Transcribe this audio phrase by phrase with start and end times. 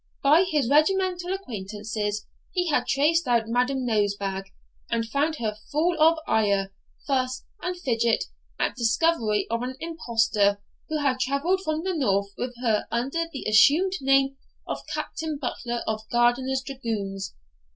[0.23, 4.45] By his regimental acquaintances he had traced out Madam Nosebag,
[4.89, 6.73] and found her full of ire,
[7.05, 8.23] fuss, and fidget
[8.57, 10.59] at discovery of an impostor
[10.89, 14.37] who had travelled from the north with her under the assumed name
[14.67, 17.35] of Captain Butler of Gardiner's dragoons.